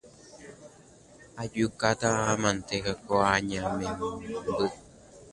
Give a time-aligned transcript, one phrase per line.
[1.41, 3.87] Ajukátamante ko añamemby